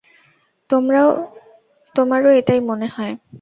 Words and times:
তোমারও 1.95 2.29
এটাই 2.39 2.59
মনে 2.69 2.87
হয়? 2.87 3.13